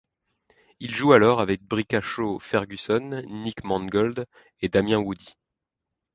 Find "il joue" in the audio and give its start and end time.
0.79-1.11